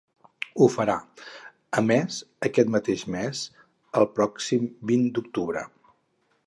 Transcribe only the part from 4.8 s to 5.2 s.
vint